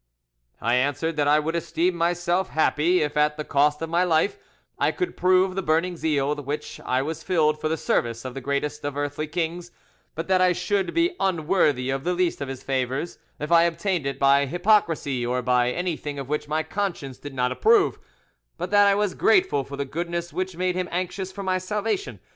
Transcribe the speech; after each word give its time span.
"I 0.61 0.77
answered 0.77 1.15
that 1.17 1.27
I 1.27 1.37
would 1.37 1.55
esteem 1.55 1.93
myself 1.95 2.49
happy 2.49 3.03
if 3.03 3.15
at 3.15 3.37
the 3.37 3.43
cost 3.43 3.83
of 3.83 3.89
my 3.91 4.03
life 4.03 4.39
I 4.79 4.89
could 4.91 5.15
prove 5.15 5.53
the 5.53 5.61
burning 5.61 5.95
zeal 5.95 6.33
with 6.33 6.39
which 6.43 6.79
I 6.83 7.03
was 7.03 7.21
filled 7.21 7.61
for 7.61 7.69
the 7.69 7.77
service 7.77 8.25
of 8.25 8.33
the 8.33 8.41
greatest 8.41 8.83
of 8.83 8.97
earthly 8.97 9.27
kings, 9.27 9.69
but 10.15 10.27
that 10.27 10.41
I 10.41 10.53
should 10.53 10.95
be 10.95 11.15
unworthy 11.19 11.91
of 11.91 12.03
the 12.03 12.13
least 12.15 12.41
of 12.41 12.47
his 12.47 12.63
favours 12.63 13.19
if 13.39 13.51
I 13.51 13.65
obtained 13.65 14.07
it 14.07 14.17
by 14.17 14.47
hypocrisy 14.47 15.23
or 15.23 15.43
by 15.43 15.69
anything 15.69 16.17
of 16.17 16.27
which 16.27 16.47
my 16.47 16.63
conscience 16.63 17.19
did 17.19 17.35
not 17.35 17.51
approve, 17.51 17.99
but 18.57 18.71
that 18.71 18.87
I 18.87 18.95
was 18.95 19.13
grateful 19.13 19.63
for 19.63 19.77
the 19.77 19.85
goodness 19.85 20.33
which 20.33 20.57
made 20.57 20.73
him 20.73 20.89
anxious 20.91 21.31
for 21.31 21.43
my 21.43 21.59
salvation. 21.59 22.19